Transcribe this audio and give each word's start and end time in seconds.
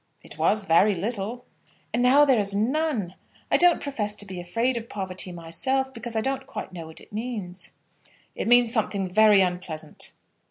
"It 0.23 0.39
was 0.39 0.63
very 0.63 0.95
little." 0.95 1.45
"And 1.93 2.01
now 2.01 2.25
there 2.25 2.39
is 2.39 2.55
none. 2.55 3.13
I 3.51 3.57
don't 3.57 3.79
profess 3.83 4.15
to 4.15 4.25
be 4.25 4.41
afraid 4.41 4.75
of 4.75 4.89
poverty 4.89 5.31
myself, 5.31 5.93
because 5.93 6.15
I 6.15 6.21
don't 6.21 6.47
quite 6.47 6.73
know 6.73 6.87
what 6.87 7.01
it 7.01 7.13
means." 7.13 7.73
"It 8.33 8.47
means 8.47 8.73
something 8.73 9.07
very 9.07 9.41
unpleasant." 9.41 10.13